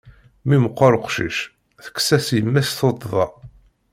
[0.47, 1.37] Mi meqqeṛ uqcic,
[1.83, 3.27] tekkes-as yemma-s tuṭṭḍa.